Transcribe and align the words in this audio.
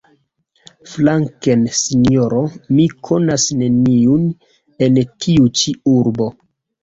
Flanken, 0.91 1.65
sinjoro! 1.79 2.39
Mi 2.77 2.87
konas 3.09 3.45
neniun 3.59 4.25
en 4.87 4.97
tiu 5.25 5.53
ĉi 5.61 5.75
urbo. 5.93 6.31